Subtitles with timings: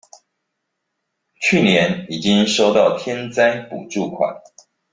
[1.39, 4.35] 去年已經收到天災補助款